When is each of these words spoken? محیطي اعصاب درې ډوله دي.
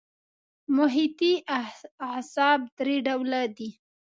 محیطي 0.75 1.33
اعصاب 2.09 2.59
درې 2.77 2.95
ډوله 3.05 3.41
دي. 3.57 3.69